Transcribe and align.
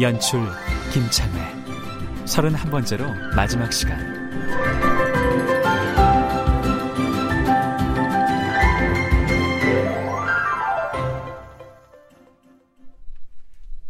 연출 0.00 0.40
김창회 0.92 2.26
서른한 2.26 2.68
번째로 2.68 3.06
마지막 3.36 3.72
시간 3.72 3.96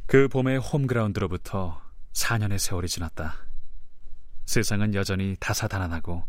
그 0.07 0.29
봄의 0.29 0.59
홈그라운드로부터 0.59 1.81
4년의 2.13 2.59
세월이 2.59 2.87
지났다. 2.87 3.37
세상은 4.45 4.95
여전히 4.95 5.37
다사다난하고 5.41 6.23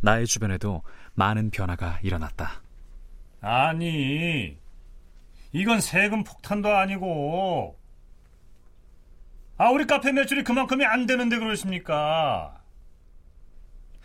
나의 0.00 0.26
주변에도 0.26 0.82
많은 1.14 1.50
변화가 1.50 2.00
일어났다. 2.02 2.62
아니, 3.42 4.56
이건 5.52 5.80
세금 5.82 6.24
폭탄도 6.24 6.74
아니고 6.74 7.81
아, 9.62 9.70
우리 9.70 9.86
카페 9.86 10.10
매출이 10.10 10.42
그만큼이 10.42 10.84
안 10.84 11.06
되는데 11.06 11.38
그러십니까? 11.38 12.60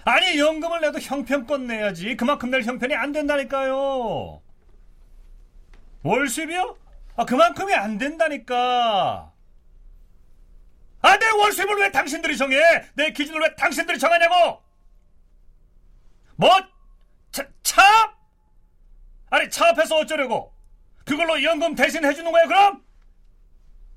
아니, 0.05 0.37
연금을 0.37 0.81
내도 0.81 0.99
형편껏 0.99 1.61
내야지. 1.61 2.15
그만큼 2.15 2.51
낼 2.51 2.61
형편이 2.61 2.93
안 2.93 3.11
된다니까요. 3.11 4.39
월수입이요? 6.03 6.77
아, 7.15 7.25
그만큼이 7.25 7.73
안 7.73 7.97
된다니까. 7.97 9.33
아, 11.01 11.17
내 11.17 11.27
월수입을 11.27 11.75
왜 11.77 11.91
당신들이 11.91 12.37
정해? 12.37 12.59
내 12.93 13.11
기준을 13.11 13.41
왜 13.41 13.55
당신들이 13.55 13.97
정하냐고! 13.97 14.61
뭐? 16.35 16.51
차, 17.31 17.43
차? 17.63 17.81
아니, 19.31 19.49
차 19.49 19.69
앞에서 19.69 19.95
어쩌려고? 19.95 20.53
그걸로 21.03 21.41
연금 21.41 21.73
대신 21.73 22.05
해주는 22.05 22.31
거야, 22.31 22.45
그럼? 22.45 22.85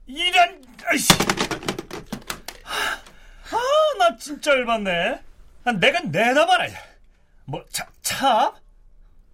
이런, 0.07 0.65
아이씨. 0.87 1.40
아, 2.71 3.99
나 3.99 4.17
진짜 4.17 4.53
열받네. 4.53 5.21
아, 5.65 5.73
내가 5.73 6.01
내다 6.01 6.47
말아야. 6.47 6.77
뭐, 7.45 7.65
차, 7.71 7.87
차? 8.03 8.55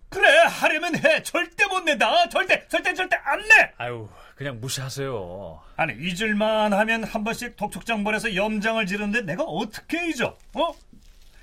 그래, 0.09 0.29
하려면 0.45 0.97
해. 0.97 1.23
절대 1.23 1.67
못 1.67 1.81
내다. 1.81 2.29
절대, 2.29 2.67
절대, 2.69 2.95
절대 2.95 3.17
안 3.25 3.41
내! 3.49 3.73
아유, 3.77 4.09
그냥 4.35 4.61
무시하세요. 4.61 5.61
아니, 5.77 5.95
잊을만 5.95 6.73
하면 6.73 7.05
한 7.05 7.25
번씩 7.25 7.57
독촉장 7.57 8.05
벌에서 8.05 8.35
염장을 8.35 8.85
지르는데 8.87 9.23
내가 9.23 9.43
어떻게 9.43 10.09
잊어? 10.09 10.37
어? 10.55 10.73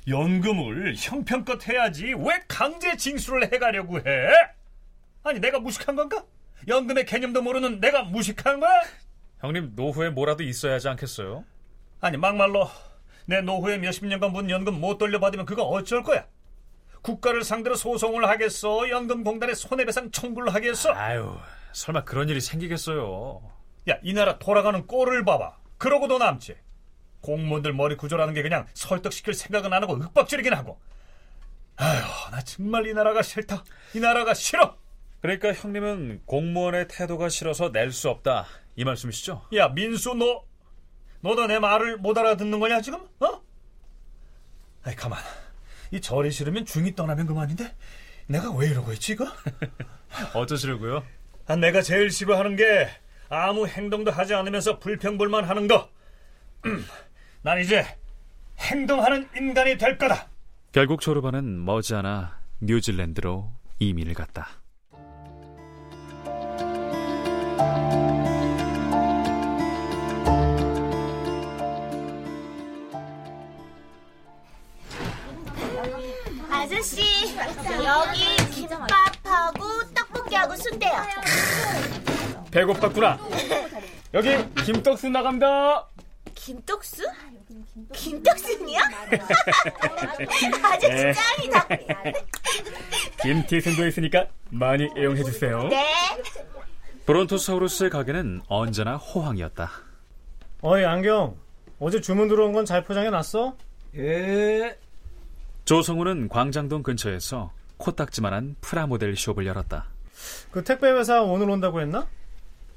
연금을 0.07 0.95
형편껏 0.97 1.67
해야지 1.69 2.13
왜 2.17 2.43
강제 2.47 2.97
징수를 2.97 3.51
해가려고 3.53 3.99
해? 3.99 4.03
아니, 5.23 5.39
내가 5.39 5.59
무식한 5.59 5.95
건가? 5.95 6.23
연금의 6.67 7.05
개념도 7.05 7.41
모르는 7.41 7.79
내가 7.79 8.03
무식한 8.03 8.59
거야? 8.59 8.81
형님 9.39 9.73
노후에 9.75 10.09
뭐라도 10.09 10.43
있어야 10.43 10.75
하지 10.75 10.87
않겠어요? 10.89 11.43
아니 12.03 12.17
막말로 12.17 12.69
내 13.25 13.39
노후에 13.39 13.77
몇십 13.77 14.05
년간 14.05 14.33
문 14.33 14.49
연금 14.49 14.81
못 14.81 14.97
돌려받으면 14.97 15.45
그거 15.45 15.63
어쩔 15.63 16.03
거야? 16.03 16.25
국가를 17.01 17.45
상대로 17.45 17.75
소송을 17.77 18.27
하겠어? 18.27 18.89
연금공단에 18.89 19.53
손해배상 19.53 20.11
청구를 20.11 20.53
하겠어? 20.53 20.91
아유 20.91 21.37
설마 21.71 22.03
그런 22.03 22.27
일이 22.27 22.41
생기겠어요? 22.41 23.41
야 23.89 23.97
이 24.03 24.13
나라 24.13 24.37
돌아가는 24.37 24.85
꼴을 24.85 25.23
봐봐 25.23 25.57
그러고도 25.77 26.17
남지 26.17 26.55
공무원들 27.21 27.71
머리 27.71 27.95
구조라는 27.95 28.33
게 28.33 28.41
그냥 28.41 28.67
설득시킬 28.73 29.33
생각은 29.33 29.71
안 29.71 29.81
하고 29.83 29.97
윽박지르긴 29.97 30.53
하고 30.53 30.79
아휴 31.77 32.31
나 32.31 32.41
정말 32.41 32.85
이 32.85 32.93
나라가 32.93 33.21
싫다 33.21 33.63
이 33.95 33.99
나라가 34.01 34.33
싫어 34.33 34.75
그러니까 35.21 35.53
형님은 35.53 36.23
공무원의 36.25 36.89
태도가 36.89 37.29
싫어서 37.29 37.69
낼 37.69 37.91
수 37.93 38.09
없다 38.09 38.45
이 38.75 38.83
말씀이시죠? 38.83 39.47
야 39.55 39.69
민수 39.69 40.15
너 40.15 40.43
너도 41.23 41.47
내 41.47 41.57
말을 41.57 41.97
못 41.97 42.17
알아듣는 42.17 42.59
거냐 42.59 42.81
지금? 42.81 42.99
어? 43.21 43.41
아이 44.83 44.93
가만 44.95 45.19
이 45.91 46.01
절이 46.01 46.29
싫으면 46.31 46.65
중이 46.65 46.95
떠나면 46.95 47.25
그만인데 47.25 47.73
내가 48.27 48.51
왜 48.51 48.67
이러고 48.67 48.91
있지 48.93 49.13
이거? 49.13 49.25
어쩌시려고요? 50.35 51.03
아, 51.47 51.55
내가 51.55 51.81
제일 51.81 52.11
싫어하는 52.11 52.55
게 52.57 52.89
아무 53.29 53.67
행동도 53.67 54.11
하지 54.11 54.33
않으면서 54.33 54.79
불평불만 54.79 55.45
하는 55.45 55.67
거. 55.67 55.89
난 57.41 57.59
이제 57.59 57.85
행동하는 58.59 59.27
인간이 59.35 59.77
될 59.77 59.97
거다. 59.97 60.29
결국 60.71 61.01
조르바는 61.01 61.63
머지않아 61.63 62.39
뉴질랜드로 62.61 63.51
이민을 63.79 64.13
갔다. 64.13 64.62
배고팠구나. 82.53 83.17
여기 84.13 84.29
김떡수 84.65 85.09
나간다. 85.09 85.87
김떡수? 86.35 87.03
김떡순이야? 87.93 88.79
아저씨 90.63 90.93
네. 90.93 91.13
짱이다. 91.13 91.67
김티순도 93.21 93.87
있으니까 93.87 94.27
많이 94.49 94.87
애용해 94.97 95.23
주세요. 95.23 95.63
네. 95.63 95.85
브론토사우루스의 97.05 97.89
가게는 97.89 98.41
언제나 98.47 98.95
호황이었다. 98.97 99.69
어이 100.61 100.85
안경 100.85 101.35
어제 101.79 101.99
주문 101.99 102.27
들어온 102.29 102.53
건 102.53 102.65
잘 102.65 102.83
포장해 102.83 103.09
놨어? 103.09 103.55
예. 103.95 104.77
조성우는 105.65 106.29
광장동 106.29 106.83
근처에서 106.83 107.51
코딱지만한 107.77 108.55
프라모델 108.61 109.15
숍을 109.17 109.45
열었다. 109.45 109.85
그 110.51 110.63
택배 110.63 110.89
회사 110.91 111.21
오늘 111.21 111.49
온다고 111.49 111.81
했나? 111.81 112.07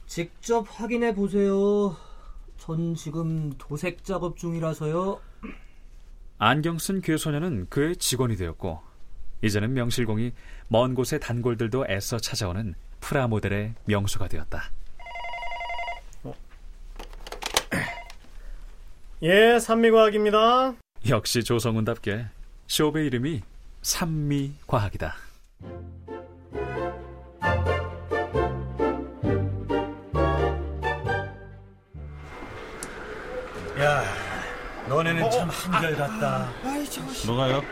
직접 0.07 0.67
확인해 0.69 1.15
보세요. 1.15 1.97
전 2.59 2.95
지금 2.95 3.53
도색 3.59 4.05
작업 4.05 4.37
중이라서요. 4.37 5.21
안경 6.39 6.79
쓴 6.79 7.01
괴소녀는 7.01 7.69
그의 7.69 7.97
직원이 7.97 8.37
되었고 8.37 8.81
이제는 9.43 9.75
명실공히 9.75 10.33
먼 10.69 10.95
곳의 10.95 11.21
단골들도 11.21 11.87
애써 11.89 12.19
찾아오는 12.19 12.75
프라모델의 13.01 13.75
명수가 13.85 14.29
되었다. 14.29 14.71
예 19.23 19.59
산미과학입니다 19.59 20.75
역시 21.09 21.43
조성훈답게 21.43 22.27
숍의 22.67 23.07
이름이 23.07 23.43
산미과학이다. 23.81 25.15
야, 33.79 34.05
너네는 34.89 35.31
참 35.31 35.51
한결같다. 35.51 36.49
뭐가요? 37.27 37.63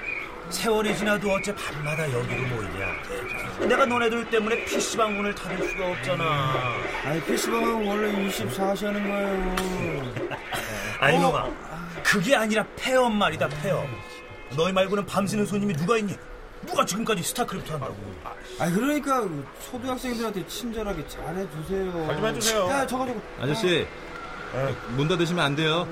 세월이 0.51 0.95
지나도 0.95 1.33
어째 1.33 1.55
밤마다 1.55 2.05
여기로 2.13 2.47
모이냐? 2.49 3.67
내가 3.67 3.87
너네들 3.87 4.29
때문에 4.29 4.65
PC방 4.67 5.17
문을 5.17 5.35
닫을 5.35 5.67
수가 5.71 5.91
없잖아. 5.93 6.75
아니 7.05 7.21
PC방은 7.23 7.87
원래 7.87 8.13
24시 8.29 8.85
하는 8.85 9.09
거예요. 9.09 10.15
아니 11.01 11.19
놈아, 11.19 11.49
그게 12.03 12.37
아니라 12.37 12.67
폐업 12.77 13.11
말이다 13.11 13.49
폐업. 13.63 13.87
너희 14.57 14.73
말고는 14.73 15.07
밤새는 15.07 15.47
손님이 15.47 15.75
누가 15.75 15.97
있니? 15.97 16.17
누가 16.67 16.85
지금까지 16.85 17.23
스타크래프트 17.23 17.73
한다고? 17.73 17.97
아 18.59 18.71
그러니까 18.71 19.27
초등학생들한테 19.71 20.47
친절하게 20.47 21.07
잘해주세요. 21.09 22.07
잘좀 22.07 22.27
해주세요. 22.27 22.69
야 22.69 22.87
저거 22.87 23.07
저거. 23.07 23.21
아저씨 23.41 23.87
문 24.97 25.09
닫으시면 25.09 25.45
안 25.45 25.57
돼요. 25.57 25.87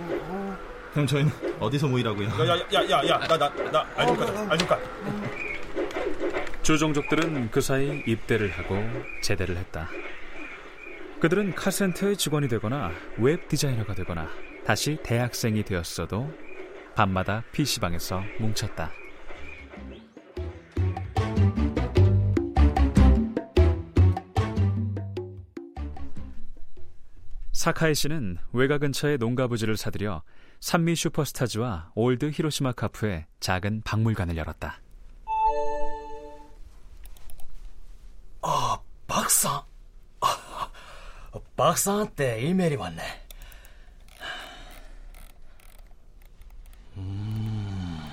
그럼 0.92 1.06
저희는 1.06 1.32
어디서 1.58 1.88
모이라고요? 1.88 2.28
야야야야야, 2.72 3.18
나나나 3.18 3.86
알좀 3.96 4.16
가자, 4.16 4.46
알좀 4.50 4.68
가. 4.68 4.78
주종족들은 6.62 7.50
그 7.50 7.60
사이 7.60 8.02
입대를 8.06 8.50
하고 8.52 8.84
제대를 9.22 9.56
했다. 9.56 9.88
그들은 11.20 11.54
카센터의 11.54 12.16
직원이 12.16 12.48
되거나 12.48 12.92
웹 13.18 13.48
디자이너가 13.48 13.94
되거나 13.94 14.28
다시 14.66 14.98
대학생이 15.02 15.62
되었어도 15.64 16.32
밤마다 16.94 17.42
PC방에서 17.52 18.22
뭉쳤다. 18.38 18.92
사카이 27.62 27.94
씨는 27.94 28.38
외가 28.52 28.76
근처의 28.76 29.18
농가 29.18 29.46
부지를 29.46 29.76
사들여 29.76 30.24
삼미 30.58 30.96
슈퍼스타즈와 30.96 31.92
올드 31.94 32.32
히로시마 32.34 32.72
카프의 32.72 33.26
작은 33.38 33.82
박물관을 33.84 34.36
열었다. 34.36 34.80
아, 38.42 38.80
박사. 39.06 39.64
아, 40.20 40.70
박사한테 41.56 42.42
이메일이 42.42 42.74
왔네. 42.74 43.00
음, 46.96 48.12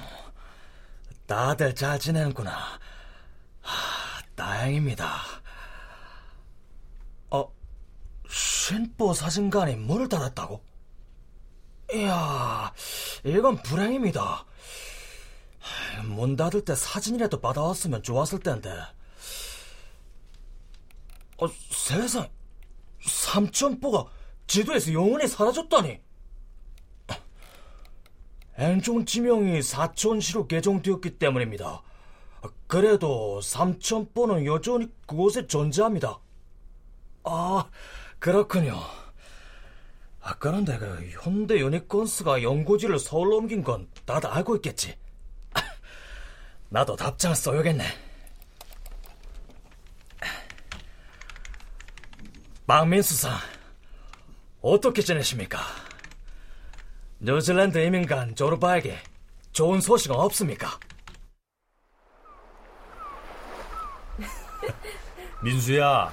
다들 1.25 1.73
잘 1.73 1.97
지내는구나. 1.97 2.51
아, 3.63 4.21
다행입니다. 4.35 5.21
어, 7.31 7.51
신보 8.69 9.15
사진관이 9.15 9.77
문을 9.77 10.07
닫았다고? 10.09 10.61
이야, 11.91 12.71
이건 13.23 13.63
불행입니다. 13.63 14.45
문 16.05 16.35
닫을 16.35 16.63
때 16.63 16.75
사진이라도 16.75 17.41
받아왔으면 17.41 18.03
좋았을 18.03 18.37
텐데. 18.41 18.69
어, 21.41 21.47
세상, 21.71 22.29
삼천포가 23.01 24.05
지도에서 24.45 24.93
영원히 24.93 25.27
사라졌다니. 25.27 25.99
엔종 28.55 29.05
지명이 29.05 29.63
사천시로 29.63 30.45
개정되었기 30.45 31.17
때문입니다. 31.17 31.81
그래도 32.67 33.41
삼천포는 33.41 34.45
여전히 34.45 34.89
그곳에 35.07 35.47
존재합니다. 35.47 36.19
아, 37.23 37.65
그렇군요. 38.19 38.79
아, 40.21 40.35
그런데 40.37 40.77
그 40.77 41.09
현대 41.11 41.57
유니콘스가 41.59 42.43
연고지를 42.43 42.99
서울로 42.99 43.37
옮긴 43.37 43.63
건 43.63 43.87
다들 44.05 44.29
알고 44.29 44.57
있겠지. 44.57 44.97
나도 46.69 46.95
답장을 46.95 47.35
써야겠네. 47.35 47.85
박민수상, 52.67 53.35
어떻게 54.61 55.01
지내십니까? 55.01 55.59
뉴질랜드 57.17 57.79
이민간 57.79 58.35
조르바에게 58.35 58.95
좋은 59.53 59.81
소식은 59.81 60.15
없습니까? 60.15 60.79
민수야, 65.41 66.11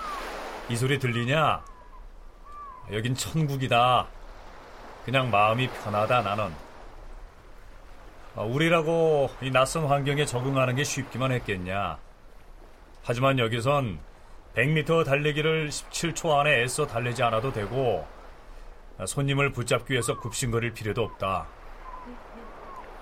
이 0.70 0.76
소리 0.76 0.98
들리냐? 0.98 1.75
여긴 2.92 3.14
천국이다. 3.14 4.06
그냥 5.04 5.30
마음이 5.30 5.68
편하다, 5.68 6.22
나는. 6.22 6.52
아, 8.36 8.42
우리라고 8.42 9.30
이 9.40 9.50
낯선 9.50 9.86
환경에 9.86 10.24
적응하는 10.24 10.76
게 10.76 10.84
쉽기만 10.84 11.32
했겠냐. 11.32 11.98
하지만 13.02 13.38
여기선 13.38 13.98
100m 14.54 15.04
달리기를 15.04 15.68
17초 15.70 16.38
안에 16.38 16.62
애써 16.62 16.86
달리지 16.86 17.22
않아도 17.22 17.52
되고, 17.52 18.06
아, 18.98 19.06
손님을 19.06 19.52
붙잡기 19.52 19.92
위해서 19.92 20.18
굽신거릴 20.18 20.72
필요도 20.72 21.02
없다. 21.02 21.46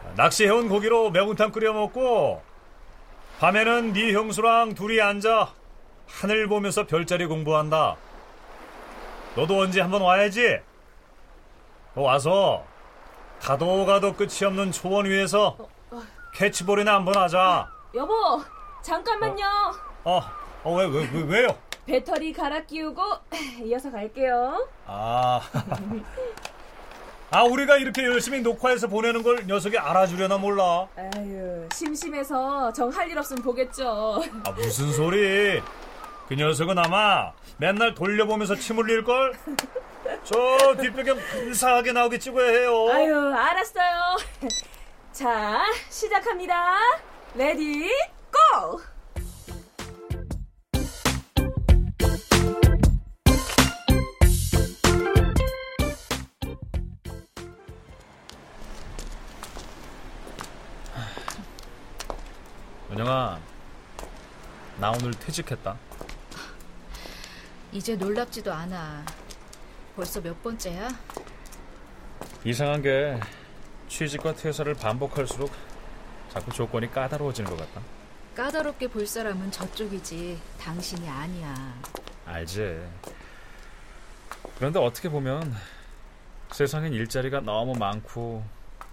아, 0.05 0.13
낚시해온 0.17 0.69
고기로 0.69 1.11
매운탕 1.11 1.53
끓여 1.53 1.73
먹고, 1.73 2.43
밤에는 3.41 3.93
네 3.93 4.13
형수랑 4.13 4.75
둘이 4.75 5.01
앉아 5.01 5.53
하늘 6.07 6.49
보면서 6.49 6.87
별자리 6.87 7.27
공부한다. 7.27 7.97
너도 9.37 9.61
언제 9.61 9.81
한번 9.81 10.03
와야지. 10.03 10.59
너 11.95 12.03
와서 12.03 12.65
가도 13.41 13.85
가도 13.87 14.15
끝이 14.15 14.45
없는 14.45 14.73
초원 14.73 15.07
위에서 15.07 15.57
캐치볼이나 16.35 16.95
한번 16.95 17.17
하자. 17.17 17.69
여보, 17.95 18.13
잠깐만요. 18.83 19.45
어, 20.05 20.21
어, 20.65 20.75
왜, 20.77 20.87
왜, 20.87 21.09
왜, 21.13 21.23
왜요? 21.23 21.49
배터리 21.87 22.33
갈아 22.33 22.61
끼우고 22.63 23.03
이어서 23.65 23.91
갈게요. 23.91 24.67
아, 24.87 25.41
아, 27.31 27.43
우리가 27.43 27.77
이렇게 27.77 28.05
열심히 28.05 28.41
녹화해서 28.41 28.87
보내는 28.89 29.23
걸 29.23 29.45
녀석이 29.47 29.77
알아주려나 29.79 30.39
몰라. 30.39 30.87
아유, 30.97 31.69
심심해서 31.73 32.73
정 32.73 32.91
할 32.91 33.09
일 33.11 33.19
없으면 33.19 33.43
보겠죠. 33.43 34.23
아, 34.45 34.51
무슨 34.53 34.93
소리? 34.93 35.61
그 36.29 36.35
녀석은 36.35 36.79
아마 36.79 37.33
맨날 37.59 37.95
돌려보면서 37.95 38.55
침 38.57 38.79
흘릴걸? 38.79 39.35
저 40.25 40.75
뒷배경 40.81 41.19
근사하게 41.31 41.93
나오게 41.93 42.19
찍어야 42.19 42.49
해요. 42.51 42.89
아유, 42.91 43.35
알았어요. 43.35 44.17
자, 45.13 45.63
시작합니다. 45.91 46.79
Ready, 47.35 47.91
go! 48.33 48.81
은영아, 62.91 63.39
나 64.79 64.91
오늘 64.91 65.13
퇴직했다. 65.13 65.77
이제 67.75 67.97
놀랍지도 67.97 68.53
않아. 68.53 69.05
벌써 69.97 70.21
몇 70.21 70.41
번째야? 70.45 70.89
이상한 72.45 72.81
게 72.81 73.19
취직과 73.89 74.37
퇴사를 74.37 74.73
반복할수록 74.75 75.51
자꾸 76.31 76.53
조건이 76.53 76.89
까다로워지는 76.91 77.51
것 77.51 77.57
같다. 77.59 77.83
까다롭게 78.37 78.87
볼 78.87 79.05
사람은 79.05 79.51
저쪽이지 79.51 80.41
당신이 80.61 81.09
아니야. 81.09 81.75
알지. 82.27 82.81
그런데 84.57 84.79
어떻게 84.79 85.09
보면 85.09 85.53
세상엔 86.53 86.93
일자리가 86.93 87.41
너무 87.41 87.75
많고 87.75 88.45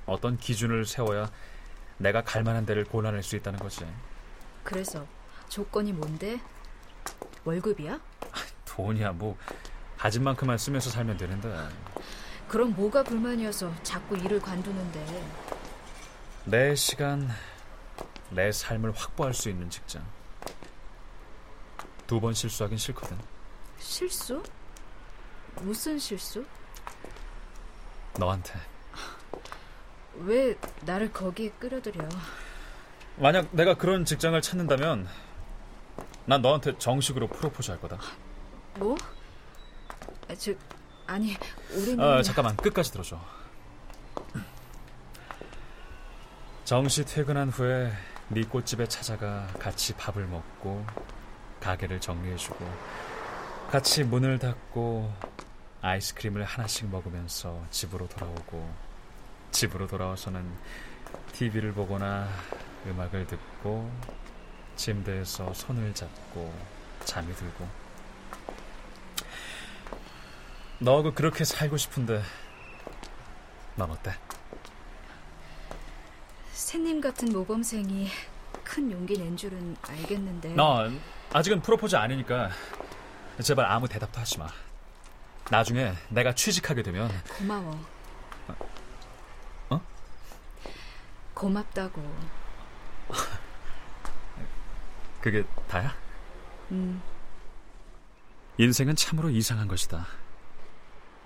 어떤 0.07 0.37
기준을 0.37 0.85
세워야 0.85 1.29
내가 1.99 2.23
갈 2.23 2.43
만한 2.43 2.65
데를 2.65 2.83
골라낼 2.83 3.21
수 3.21 3.35
있다는 3.35 3.59
거지. 3.59 3.85
그래서 4.63 5.05
조건이 5.49 5.93
뭔데? 5.93 6.39
월급이야? 7.45 7.99
돈이야 8.75 9.11
뭐 9.13 9.37
가진 9.97 10.23
만큼만 10.23 10.57
쓰면서 10.57 10.89
살면 10.89 11.17
되는데 11.17 11.53
그럼 12.47 12.73
뭐가 12.75 13.03
불만이어서 13.03 13.71
자꾸 13.83 14.17
일을 14.17 14.41
관두는데? 14.41 15.23
내 16.45 16.75
시간, 16.75 17.29
내 18.29 18.51
삶을 18.51 18.91
확보할 18.91 19.33
수 19.33 19.49
있는 19.49 19.69
직장. 19.69 20.05
두 22.07 22.19
번 22.19 22.33
실수하긴 22.33 22.77
싫거든. 22.77 23.17
실수? 23.79 24.43
무슨 25.61 25.97
실수? 25.97 26.43
너한테. 28.17 28.53
왜 30.15 30.57
나를 30.81 31.13
거기에 31.13 31.51
끌어들여? 31.51 32.09
만약 33.15 33.47
내가 33.51 33.75
그런 33.75 34.03
직장을 34.03 34.39
찾는다면 34.41 35.07
난 36.25 36.41
너한테 36.41 36.77
정식으로 36.77 37.27
프로포즈 37.27 37.71
할 37.71 37.79
거다. 37.79 37.97
뭐? 38.77 38.95
아, 40.29 40.35
즉 40.35 40.57
아니 41.07 41.35
우리는 41.71 41.99
아, 41.99 42.21
잠깐만 42.21 42.55
끝까지 42.55 42.91
들어줘. 42.91 43.19
정시 46.63 47.03
퇴근한 47.03 47.49
후에 47.49 47.91
네 48.29 48.43
꽃집에 48.43 48.87
찾아가 48.87 49.45
같이 49.59 49.93
밥을 49.93 50.25
먹고 50.25 50.85
가게를 51.59 51.99
정리해주고 51.99 52.65
같이 53.69 54.03
문을 54.03 54.39
닫고 54.39 55.13
아이스크림을 55.81 56.43
하나씩 56.45 56.89
먹으면서 56.89 57.61
집으로 57.71 58.07
돌아오고 58.07 58.73
집으로 59.51 59.87
돌아와서는 59.87 60.45
TV를 61.33 61.73
보거나 61.73 62.29
음악을 62.87 63.27
듣고 63.27 63.91
침대에서 64.77 65.53
손을 65.53 65.93
잡고 65.93 66.53
잠이 67.03 67.33
들고 67.35 67.67
너하고 70.81 71.13
그렇게 71.13 71.43
살고 71.45 71.77
싶은데 71.77 72.23
넌 73.75 73.91
어때? 73.91 74.13
새님 76.53 76.99
같은 76.99 77.31
모범생이 77.31 78.09
큰 78.63 78.91
용기 78.91 79.17
낸 79.17 79.37
줄은 79.37 79.77
알겠는데 79.83 80.55
넌 80.55 80.99
아직은 81.33 81.61
프로포즈 81.61 81.95
아니니까 81.95 82.49
제발 83.43 83.65
아무 83.65 83.87
대답도 83.87 84.19
하지 84.19 84.39
마. 84.39 84.47
나중에 85.51 85.93
내가 86.09 86.33
취직하게 86.33 86.81
되면 86.81 87.11
고마워. 87.37 87.79
어? 89.69 89.81
고맙다고. 91.35 92.01
그게 95.21 95.43
다야? 95.67 95.93
음. 96.71 97.01
인생은 98.57 98.95
참으로 98.95 99.29
이상한 99.29 99.67
것이다. 99.67 100.07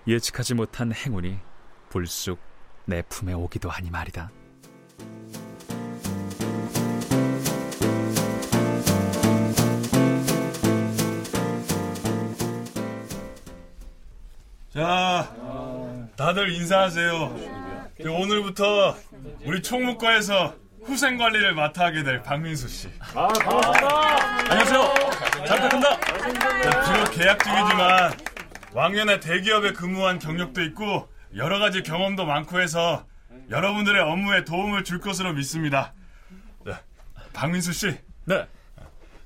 예측하지 0.08 0.54
못한 0.54 0.94
행운이 0.94 1.40
불쑥 1.90 2.40
내 2.86 3.02
품에 3.04 3.34
오기도 3.34 3.70
하니 3.70 3.90
말이다. 3.90 4.32
자, 14.74 15.34
다들 16.18 16.52
인사하세요. 16.54 17.36
그 17.98 18.12
오늘부터 18.12 18.96
우리 19.46 19.62
총무과에서 19.64 20.54
후생 20.84 21.18
관리를 21.18 21.56
맡아 21.56 21.86
하게 21.86 22.04
될 22.04 22.22
박민수 22.22 22.68
씨. 22.68 22.90
아, 23.16 23.28
반갑습니다. 23.30 24.52
안녕하세요. 24.52 25.46
잘 25.48 25.62
부탁합니다. 25.62 26.94
비록 26.94 27.12
계약 27.12 27.44
중이지만 27.44 28.35
왕년에 28.75 29.22
대기업에 29.22 29.72
근무한 29.72 30.20
경력도 30.20 30.62
있고 30.63 31.10
여러 31.34 31.60
가지 31.60 31.82
경험도 31.82 32.25
많고 32.25 32.60
해서 32.60 33.08
여러분들의 33.50 34.01
업무에 34.01 34.44
도움을 34.44 34.84
줄 34.84 35.00
것으로 35.00 35.32
믿습니다. 35.32 35.94
네, 36.65 36.74
박민수 37.32 37.72
씨. 37.72 37.98
네. 38.25 38.46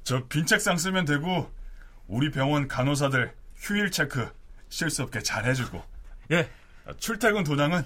저 0.03 0.27
빈책상 0.27 0.77
쓰면 0.77 1.05
되고 1.05 1.51
우리 2.05 2.29
병원 2.29 2.67
간호사들 2.67 3.33
휴일 3.55 3.89
체크 3.89 4.31
실수 4.69 5.01
없게 5.01 5.21
잘 5.21 5.45
해주고. 5.45 5.83
예. 6.29 6.47
출퇴근 6.99 7.43
도장은 7.43 7.83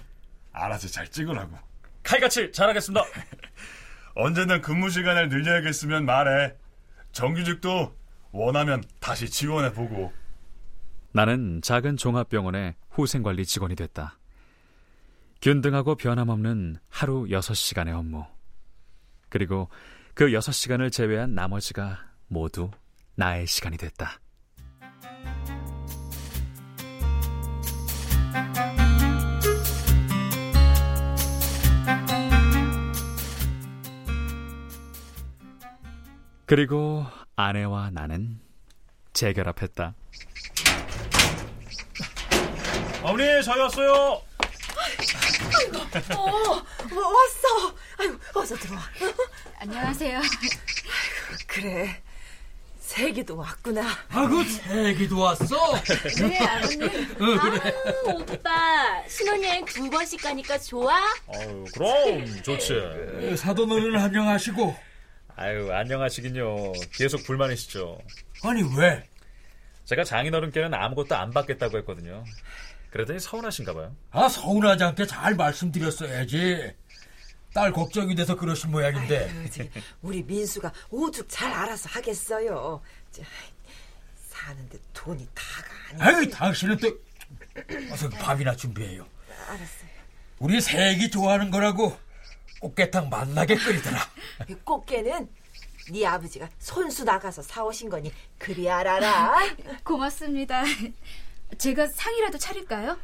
알아서 0.52 0.90
잘 0.90 1.08
찍으라고. 1.08 1.58
칼같이 2.04 2.52
잘하겠습니다. 2.52 3.06
언제든 4.16 4.62
근무 4.62 4.90
시간을 4.90 5.30
늘려야겠으면 5.30 6.06
말해. 6.06 6.56
정규직도 7.14 7.96
원하면 8.34 8.84
다시 9.00 9.30
지원해보고. 9.30 10.23
나는 11.16 11.62
작은 11.62 11.96
종합병원의 11.96 12.74
후생관리 12.90 13.46
직원이 13.46 13.76
됐다. 13.76 14.18
균등하고 15.44 15.94
변함없는 15.94 16.78
하루 16.90 17.26
6시간의 17.26 17.96
업무. 17.96 18.26
그리고 19.30 19.70
그 20.16 20.30
6시간을 20.30 20.92
제외한 20.92 21.36
나머지가 21.36 22.00
모두 22.28 22.72
나의 23.14 23.46
시간이 23.46 23.78
됐다. 23.78 24.20
그리고 36.48 37.06
아내와 37.36 37.92
나는 37.92 38.40
재결합했다. 39.14 39.94
어머니, 43.04 43.44
저희 43.44 43.60
왔어요. 43.60 44.22
아이고, 45.56 45.78
어, 46.18 46.64
왔어. 46.96 47.76
아이고, 48.00 48.18
어서 48.40 48.56
들어와. 48.56 48.82
안녕하세요. 49.60 50.22
그래, 51.48 52.02
세기도 52.80 53.36
왔구나. 53.38 53.86
아이고, 54.10 54.44
세기도 54.44 55.20
왔어? 55.20 55.82
네, 56.28 56.38
아버님. 56.40 56.84
어, 56.84 57.40
그래. 57.42 57.74
아, 58.08 58.12
오빠, 58.14 59.08
신혼여행 59.08 59.66
두 59.66 59.90
번씩 59.90 60.22
가니까 60.22 60.58
좋아? 60.60 60.96
아유, 61.36 61.66
그럼 61.74 62.42
좋지. 62.44 63.36
사돈어른 63.38 63.98
안녕하시고. 63.98 64.76
아유, 65.36 65.72
안녕하시긴요. 65.74 66.74
계속 66.96 67.24
불만이시죠. 67.26 68.00
아니, 68.44 68.64
왜? 68.78 69.04
제가 69.86 70.06
장인어른께는 70.06 70.74
아무것도 70.74 71.16
안 71.16 71.32
받겠다고 71.32 71.78
했거든요. 71.80 72.24
그랬더니 72.94 73.20
서운하신가 73.20 73.74
봐요. 73.74 73.96
아, 74.12 74.30
서운하지 74.30 74.84
않게 74.84 75.08
잘 75.08 75.34
말씀드렸어야지. 75.34 76.76
딸 77.52 77.72
걱정이 77.72 78.14
돼서 78.14 78.36
그러신 78.36 78.70
모양인데. 78.70 79.32
아유, 79.32 79.50
저, 79.50 79.64
우리 80.04 80.22
민수가 80.22 80.72
오죽 80.92 81.26
잘 81.28 81.52
알아서 81.52 81.90
하겠어요. 81.90 82.82
저, 83.12 83.24
사는데 84.16 84.78
돈이 84.94 85.28
다가 85.34 85.70
아니지. 85.90 86.04
아유, 86.04 86.30
당신은 86.30 86.78
또 86.78 87.00
어서 87.92 88.10
밥이나 88.10 88.56
준비해요. 88.56 89.08
알았어요. 89.48 89.90
우리 90.38 90.62
세기 90.62 91.10
좋아하는 91.10 91.50
거라고 91.50 91.98
꽃게탕 92.60 93.10
맛나게 93.10 93.56
끓이더라. 93.56 93.98
그 94.46 94.56
꽃게는 94.64 95.30
네 95.92 96.06
아버지가 96.06 96.48
손수 96.60 97.06
나가서 97.06 97.42
사오신 97.42 97.90
거니 97.90 98.14
그리 98.38 98.70
알아라. 98.70 99.34
고맙습니다. 99.84 100.64
제가 101.58 101.88
상이라도 101.88 102.38
차릴까요? 102.38 102.98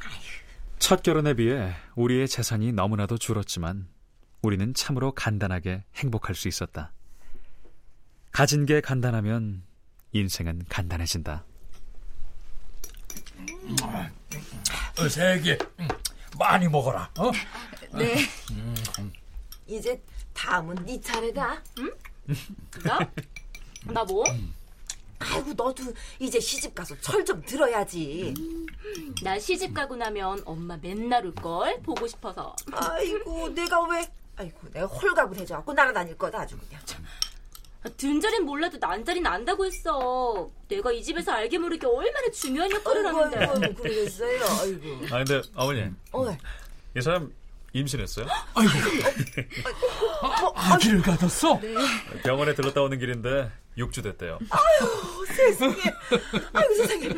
첫 0.79 1.03
결혼에 1.03 1.34
비해 1.34 1.74
우리의 1.96 2.27
재산이 2.27 2.72
너무나도 2.72 3.18
줄었지만 3.18 3.88
우리는 4.41 4.74
참으로 4.74 5.12
간단하게 5.12 5.84
행복할 5.96 6.36
수 6.36 6.48
있었다. 6.48 6.94
가진 8.32 8.65
게 8.65 8.79
간단하면 8.82 9.63
인생은 10.13 10.63
간단해진다. 10.70 11.46
어, 15.00 15.10
세기 15.10 15.58
많이 16.38 16.68
먹어라. 16.68 17.10
어? 17.18 17.32
네. 17.98 18.15
이제 19.68 20.01
다음은 20.34 20.86
네 20.86 21.00
차례다. 21.01 21.62
응? 21.79 21.91
나? 22.84 23.00
나 23.86 24.03
뭐? 24.06 24.24
아이고 25.19 25.53
너도 25.55 25.83
이제 26.19 26.39
시집 26.39 26.73
가서 26.73 26.95
철 27.01 27.23
좀 27.25 27.41
들어야지. 27.43 28.33
나 29.23 29.38
시집 29.38 29.73
가고 29.73 29.95
나면 29.95 30.41
엄마 30.45 30.77
맨날 30.77 31.25
울걸 31.25 31.81
보고 31.81 32.07
싶어서. 32.07 32.55
아이고 32.71 33.49
내가 33.53 33.83
왜? 33.88 34.07
아이고 34.38 34.57
내가 34.71 34.85
홀가분 34.88 35.38
해줘갖고 35.38 35.73
날아다닐 35.73 36.17
거다 36.17 36.41
아주 36.41 36.57
그냥. 36.57 36.81
든자리는 37.97 38.45
몰라도 38.45 38.77
난자리 38.77 39.21
난다고 39.21 39.65
했어. 39.65 40.49
내가 40.67 40.91
이 40.91 41.01
집에서 41.03 41.31
알게 41.31 41.57
모르게 41.57 41.85
얼마나 41.88 42.29
중요한 42.31 42.71
역할을 42.71 43.05
하는데. 43.05 43.38
아이고, 43.38 43.51
아이고 43.65 43.81
그러겠어요. 43.83 44.43
아이고. 44.61 45.05
아 45.15 45.17
근데 45.23 45.41
아버님, 45.55 45.95
어, 46.11 46.25
이 46.97 47.01
사람 47.01 47.31
임신했어요? 47.73 48.27
아기를 50.55 51.01
가졌어? 51.01 51.59
병원에 52.23 52.53
들렀다 52.55 52.81
오는 52.81 52.97
길인데 52.99 53.51
6주 53.77 54.03
됐대요. 54.03 54.39
아유 54.49 55.25
세상에. 55.27 55.75
아이고 56.53 56.73
세상에. 56.75 57.09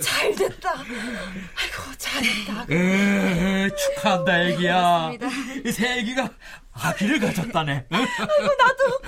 잘 0.00 0.34
됐다. 0.34 0.72
아이고 0.74 1.96
잘했다. 1.96 2.66
에, 2.70 3.68
축하한다, 3.74 4.42
애기야. 4.42 4.74
고맙습니다. 4.82 5.28
이 5.68 5.72
세기가 5.72 6.28
아기를 6.72 7.20
가졌다네. 7.20 7.86
아이고 7.90 8.54
나도 8.58 9.00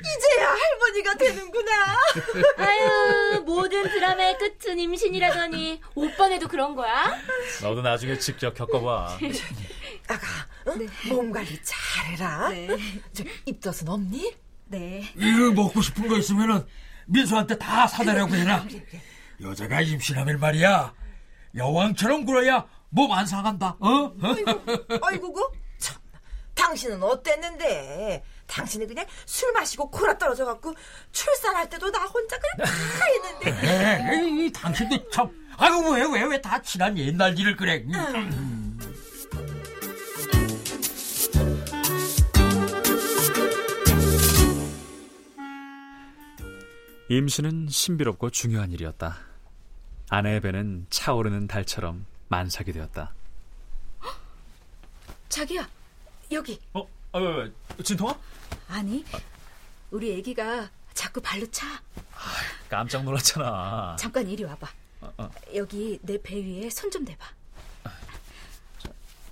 이제야 0.00 0.48
할머니가 0.48 1.14
되는구나. 1.16 1.96
아유 2.58 3.42
모든 3.44 3.82
드라마의 3.90 4.38
끝은 4.38 4.78
임신이라더니 4.78 5.80
오빠네도 5.96 6.46
그런 6.48 6.76
거야? 6.76 7.12
너도 7.62 7.82
나중에 7.82 8.16
직접 8.18 8.54
겪어봐. 8.54 9.18
아가, 10.08 10.26
어? 10.66 10.74
몸 11.08 11.30
관리 11.30 11.58
잘해라. 11.62 12.48
네. 12.50 12.68
저 13.12 13.24
입덧은 13.46 13.88
없니? 13.88 14.34
네. 14.66 15.12
이거 15.16 15.52
먹고 15.52 15.80
싶은 15.82 16.08
거 16.08 16.16
있으면은 16.18 16.66
민수한테 17.06 17.56
다 17.58 17.86
사달라고 17.86 18.34
해라. 18.34 18.64
여자가 19.40 19.80
임신하면 19.82 20.40
말이야. 20.40 20.92
여왕처럼 21.54 22.24
굴어야 22.24 22.66
몸 22.90 23.12
안 23.12 23.26
상한다. 23.26 23.76
어? 23.80 24.12
아이고 25.02 25.32
그 25.32 25.42
참. 25.78 25.96
당신은 26.54 27.02
어땠는데? 27.02 28.22
당신은 28.46 28.86
그냥 28.88 29.04
술 29.26 29.52
마시고 29.52 29.90
코라 29.90 30.16
떨어져 30.18 30.44
갖고 30.44 30.74
출산할 31.12 31.68
때도 31.68 31.90
나 31.90 32.04
혼자 32.04 32.36
그냥 32.38 32.68
다 32.68 33.04
했는데. 33.44 34.14
에이, 34.14 34.52
당신도 34.52 35.10
참. 35.10 35.30
아이고 35.56 35.90
왜 35.92 36.02
왜 36.02 36.24
왜 36.24 36.40
다 36.40 36.60
지난 36.62 36.96
옛날 36.98 37.38
일을 37.38 37.56
그래. 37.56 37.84
임신은 47.08 47.68
신비롭고 47.68 48.30
중요한 48.30 48.70
일이었다. 48.72 49.18
아내의 50.10 50.40
배는 50.40 50.86
차오르는 50.90 51.46
달처럼 51.46 52.06
만삭이 52.28 52.72
되었다. 52.72 53.14
자기야, 55.28 55.68
여기. 56.32 56.60
어? 56.74 56.86
아, 57.12 57.18
왜, 57.18 57.44
왜? 57.76 57.82
진통아? 57.82 58.18
아니, 58.68 59.04
우리 59.90 60.18
애기가 60.18 60.70
자꾸 60.94 61.20
발로 61.20 61.50
차. 61.50 61.66
깜짝 62.68 63.04
놀랐잖아. 63.04 63.96
잠깐 63.98 64.26
이리 64.28 64.44
와봐. 64.44 64.68
어. 65.00 65.30
여기 65.54 65.98
내 66.02 66.18
배 66.20 66.36
위에 66.36 66.68
손 66.70 66.90
좀 66.90 67.04
대봐. 67.04 67.24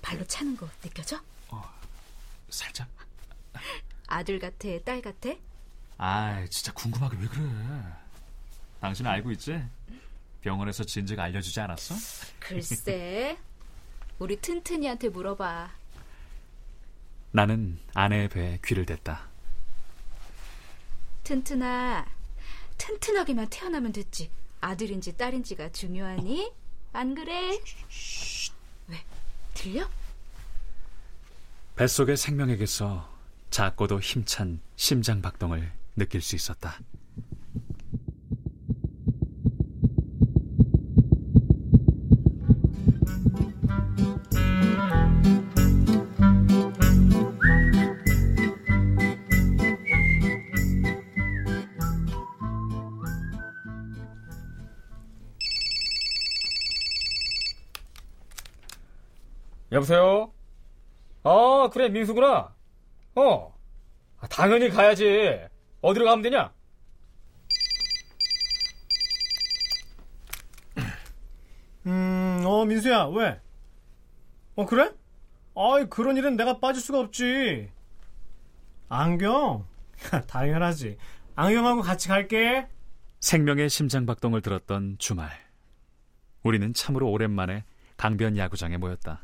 발로 0.01 0.25
차는 0.25 0.55
거 0.55 0.67
느껴져? 0.81 1.19
어, 1.49 1.63
살짝. 2.49 2.87
아들 4.07 4.39
같아, 4.39 4.67
딸 4.85 5.01
같아? 5.01 5.29
아, 5.97 6.45
진짜 6.49 6.71
궁금하게 6.73 7.17
왜 7.17 7.27
그래? 7.27 7.43
당신 8.79 9.07
알고 9.07 9.31
있지? 9.31 9.61
병원에서 10.41 10.83
진즉 10.83 11.19
알려주지 11.19 11.59
않았어? 11.59 11.95
글쎄, 12.39 13.37
우리 14.19 14.39
튼튼이한테 14.39 15.09
물어봐. 15.09 15.71
나는 17.31 17.79
아내의 17.93 18.29
배에 18.29 18.59
귀를 18.63 18.85
댔다. 18.85 19.27
튼튼아, 21.23 22.05
튼튼하게만 22.77 23.47
태어나면 23.49 23.91
됐지. 23.91 24.29
아들인지 24.61 25.17
딸인지가 25.17 25.71
중요하니? 25.71 26.51
안 26.93 27.13
그래? 27.13 27.59
왜? 28.87 29.03
들려? 29.53 29.87
뱃속의 31.75 32.17
생명에게서 32.17 33.17
작고도 33.51 33.99
힘찬 33.99 34.59
심장 34.75 35.21
박동을 35.21 35.71
느낄 35.97 36.21
수 36.21 36.35
있었다. 36.35 36.79
여보세요? 59.71 60.31
아, 61.23 61.69
그래, 61.73 61.89
민수구나. 61.89 62.55
어. 63.15 63.59
아, 64.19 64.27
당연히 64.27 64.69
가야지. 64.69 65.47
어디로 65.81 66.05
가면 66.05 66.21
되냐? 66.23 66.53
음, 71.85 72.43
어, 72.45 72.65
민수야, 72.65 73.05
왜? 73.05 73.39
어, 74.55 74.65
그래? 74.65 74.91
아이, 75.55 75.85
그런 75.89 76.17
일은 76.17 76.35
내가 76.35 76.59
빠질 76.59 76.81
수가 76.81 76.99
없지. 76.99 77.69
안경? 78.89 79.65
당연하지. 80.27 80.97
안경하고 81.35 81.81
같이 81.81 82.07
갈게. 82.07 82.67
생명의 83.19 83.69
심장 83.69 84.05
박동을 84.05 84.41
들었던 84.41 84.97
주말. 84.99 85.31
우리는 86.43 86.73
참으로 86.73 87.09
오랜만에 87.09 87.63
강변 87.95 88.37
야구장에 88.37 88.77
모였다. 88.77 89.23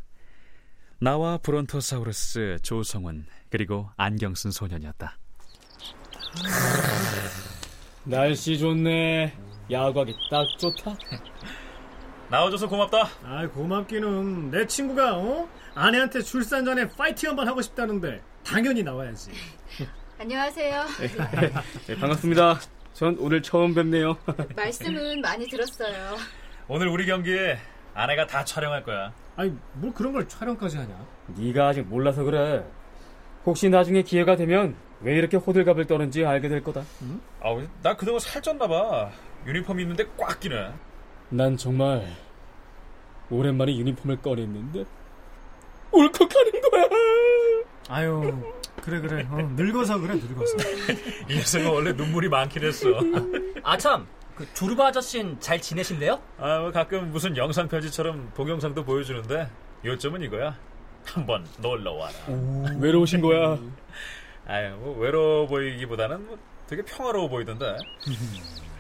나와 1.00 1.38
브론토사우루스, 1.38 2.60
조성훈, 2.62 3.26
그리고 3.50 3.90
안경 3.98 4.36
쓴 4.36 4.52
소년이었다. 4.52 5.18
날씨 8.04 8.58
좋네. 8.58 9.34
야구하기 9.72 10.16
딱 10.30 10.46
좋다. 10.58 10.98
나와줘서 12.30 12.68
고맙다. 12.68 13.08
아, 13.24 13.48
고맙기는 13.48 14.52
내 14.52 14.66
친구가 14.66 15.18
어? 15.18 15.48
아내한테 15.76 16.22
출산 16.22 16.66
전에 16.66 16.88
파이팅 16.90 17.30
한번 17.30 17.48
하고 17.48 17.62
싶다는데 17.62 18.22
당연히 18.44 18.84
나와야지. 18.84 19.32
안녕하세요. 20.20 20.86
네, 21.88 21.96
반갑습니다. 22.00 22.60
전 22.94 23.18
오늘 23.20 23.42
처음 23.42 23.74
뵙네요. 23.74 24.18
말씀은 24.56 25.22
많이 25.22 25.48
들었어요. 25.48 26.18
오늘 26.68 26.88
우리 26.88 27.06
경기에 27.06 27.58
아내가 27.94 28.26
다 28.26 28.44
촬영할 28.44 28.84
거야. 28.84 29.14
아니, 29.36 29.54
뭘 29.74 29.94
그런 29.94 30.14
걸 30.14 30.28
촬영까지 30.28 30.78
하냐? 30.78 31.06
네가 31.36 31.68
아직 31.70 31.82
몰라서 31.82 32.24
그래. 32.24 32.64
혹시 33.46 33.70
나중에 33.70 34.02
기회가 34.04 34.36
되면 34.36 34.76
왜 35.04 35.16
이렇게 35.18 35.38
호들갑을 35.38 35.86
떠는지 35.86 36.26
알게 36.26 36.48
될 36.48 36.64
거다. 36.64 36.84
응? 37.02 37.20
아우, 37.42 37.62
나 37.82 37.96
그동안 37.96 38.20
살쪘나 38.20 38.68
봐. 38.68 39.12
유니폼 39.46 39.80
입는데 39.80 40.06
꽉 40.18 40.40
끼네. 40.40 40.72
난 41.30 41.58
정말 41.58 42.08
오랜만에 43.30 43.76
유니폼을 43.76 44.22
꺼냈는데 44.22 44.86
울컥하는 45.92 46.52
거야. 46.72 46.84
아유, 47.90 48.42
그래 48.82 49.02
그래. 49.02 49.28
어, 49.30 49.38
늙어서 49.56 50.00
그래 50.00 50.16
늙어서. 50.16 50.56
이 51.30 51.36
녀석은 51.36 51.68
원래 51.68 51.92
눈물이 51.92 52.30
많긴 52.30 52.64
했어. 52.64 52.88
아 53.64 53.78
참, 53.78 54.08
그 54.36 54.48
조르바 54.54 54.88
아저씨는 54.88 55.40
잘 55.42 55.60
지내신대요? 55.60 56.20
아, 56.38 56.60
뭐 56.60 56.72
가끔 56.72 57.12
무슨 57.12 57.36
영상 57.36 57.68
편지처럼 57.68 58.32
동영상도 58.36 58.86
보여주는데 58.86 59.50
요점은 59.84 60.22
이거야. 60.22 60.58
한번 61.06 61.46
놀러 61.60 61.92
와라. 61.92 62.14
외로우신 62.80 63.20
거야. 63.20 63.58
아유, 64.48 64.76
뭐 64.78 64.98
외로워 64.98 65.48
보이기보다는 65.48 66.28
뭐 66.28 66.38
되게 66.68 66.82
평화로워 66.84 67.30
보이던데. 67.30 67.78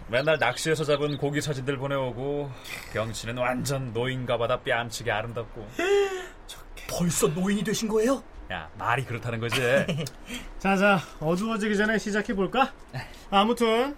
맨날 0.10 0.38
낚시해서 0.38 0.84
잡은 0.84 1.17
고기 1.17 1.41
사진들 1.41 1.78
보내오고 1.78 2.52
경치는 2.91 3.38
완전 3.38 3.93
노인가봐다 3.93 4.62
뺨치게 4.62 5.12
아름답고. 5.12 5.67
벌써 6.89 7.28
노인이 7.28 7.63
되신 7.63 7.88
거예요? 7.88 8.21
야, 8.52 8.69
말이 8.78 9.06
그렇다는 9.06 9.39
거지. 9.39 9.62
자자, 10.60 10.99
어두워지기 11.19 11.78
전에 11.78 11.97
시작해 11.97 12.34
볼까? 12.36 12.71
아무튼 13.32 13.95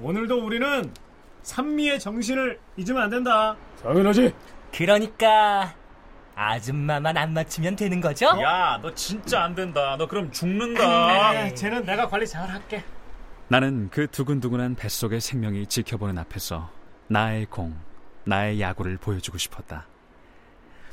오늘도 0.00 0.44
우리는 0.44 0.92
산미의 1.42 2.00
정신을 2.00 2.58
잊으면 2.76 3.02
안 3.02 3.10
된다. 3.10 3.56
당연하지. 3.82 4.32
그러니까 4.72 5.74
아줌마만 6.34 7.16
안 7.16 7.32
맞추면 7.34 7.76
되는 7.76 8.00
거죠? 8.00 8.26
야, 8.40 8.78
너 8.80 8.92
진짜 8.94 9.42
안 9.42 9.54
된다. 9.54 9.96
너 9.98 10.06
그럼 10.06 10.30
죽는다. 10.32 11.34
에, 11.46 11.54
쟤는 11.54 11.84
내가 11.84 12.08
관리 12.08 12.26
잘 12.26 12.48
할게. 12.48 12.82
나는 13.48 13.90
그 13.90 14.06
두근두근한 14.10 14.76
뱃속의 14.76 15.20
생명이 15.20 15.66
지켜보는 15.66 16.16
앞에서 16.18 16.70
나의 17.08 17.46
공, 17.46 17.76
나의 18.24 18.60
야구를 18.60 18.96
보여주고 18.96 19.36
싶었다. 19.36 19.86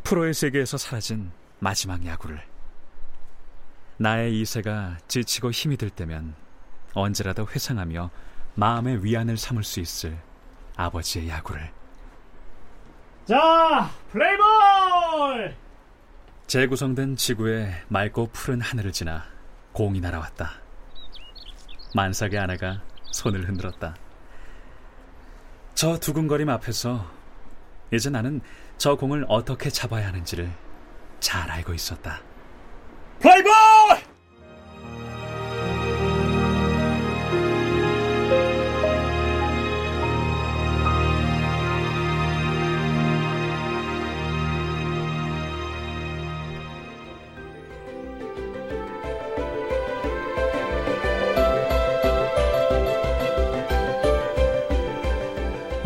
프로의 0.03 0.33
세계에서 0.33 0.77
사라진 0.77 1.31
마지막 1.59 2.05
야구를. 2.05 2.41
나의 3.97 4.39
이세가 4.39 4.97
지치고 5.07 5.51
힘이 5.51 5.77
들 5.77 5.89
때면 5.89 6.33
언제라도 6.93 7.47
회상하며 7.47 8.09
마음의 8.55 9.03
위안을 9.03 9.37
삼을 9.37 9.63
수 9.63 9.79
있을 9.79 10.17
아버지의 10.75 11.29
야구를. 11.29 11.71
자, 13.29 13.91
플레이볼! 14.11 15.55
재구성된 16.47 17.15
지구의 17.15 17.71
맑고 17.87 18.31
푸른 18.33 18.59
하늘을 18.59 18.91
지나 18.91 19.23
공이 19.71 20.01
날아왔다. 20.01 20.53
만삭의 21.93 22.39
아내가 22.39 22.81
손을 23.11 23.47
흔들었다. 23.47 23.95
저 25.75 25.99
두근거림 25.99 26.49
앞에서 26.49 27.05
이제 27.93 28.09
나는 28.09 28.41
저 28.79 28.95
공을 28.95 29.27
어떻게 29.29 29.69
잡아야 29.69 30.07
하는지를 30.07 30.51
잘 31.19 31.51
알고 31.51 31.75
있었다. 31.75 32.21
플레이볼! 33.19 34.08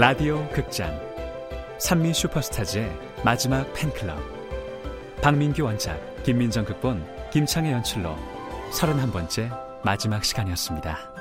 라디오 0.03 0.45
극장 0.49 0.99
산미 1.77 2.13
슈퍼스타즈의 2.13 2.91
마지막 3.23 3.73
팬클럽 3.73 4.19
박민규 5.21 5.63
원작 5.63 5.97
김민정 6.23 6.65
극본 6.65 7.07
김창의 7.31 7.71
연출로 7.71 8.13
31번째 8.73 9.81
마지막 9.81 10.25
시간이었습니다. 10.25 11.12